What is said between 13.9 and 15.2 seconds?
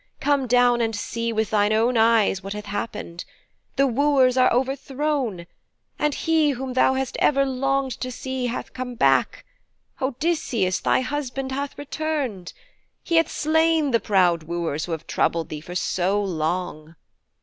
the proud wooers who have